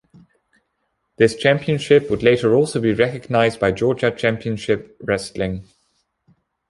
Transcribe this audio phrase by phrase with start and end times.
[1.17, 5.67] This championship would later also be recognized by Georgia Championship Wrestling.